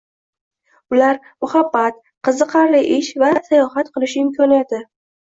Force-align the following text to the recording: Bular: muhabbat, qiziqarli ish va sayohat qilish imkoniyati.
Bular: 0.93 1.19
muhabbat, 1.45 2.01
qiziqarli 2.31 2.83
ish 2.99 3.13
va 3.27 3.31
sayohat 3.53 3.97
qilish 3.99 4.21
imkoniyati. 4.27 4.87